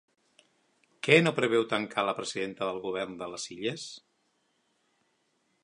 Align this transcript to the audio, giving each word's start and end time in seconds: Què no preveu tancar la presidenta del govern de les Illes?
Què 1.07 1.17
no 1.25 1.33
preveu 1.39 1.65
tancar 1.73 2.05
la 2.07 2.15
presidenta 2.21 2.69
del 2.71 2.81
govern 2.87 3.13
de 3.21 3.29
les 3.35 3.47
Illes? 3.57 3.87